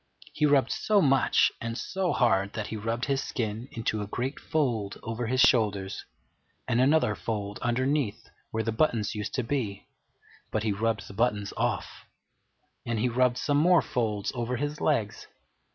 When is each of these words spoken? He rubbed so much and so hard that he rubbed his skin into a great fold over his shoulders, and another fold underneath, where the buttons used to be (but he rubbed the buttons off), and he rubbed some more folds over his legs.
He 0.33 0.47
rubbed 0.47 0.71
so 0.71 0.99
much 0.99 1.51
and 1.61 1.77
so 1.77 2.11
hard 2.11 2.53
that 2.53 2.65
he 2.69 2.75
rubbed 2.75 3.05
his 3.05 3.23
skin 3.23 3.67
into 3.71 4.01
a 4.01 4.07
great 4.07 4.39
fold 4.39 4.97
over 5.03 5.27
his 5.27 5.41
shoulders, 5.41 6.05
and 6.67 6.81
another 6.81 7.13
fold 7.13 7.59
underneath, 7.61 8.27
where 8.49 8.63
the 8.63 8.71
buttons 8.71 9.13
used 9.13 9.35
to 9.35 9.43
be 9.43 9.85
(but 10.49 10.63
he 10.63 10.71
rubbed 10.71 11.07
the 11.07 11.13
buttons 11.13 11.53
off), 11.55 12.07
and 12.83 12.97
he 12.97 13.09
rubbed 13.09 13.37
some 13.37 13.57
more 13.57 13.83
folds 13.83 14.31
over 14.33 14.57
his 14.57 14.81
legs. 14.81 15.27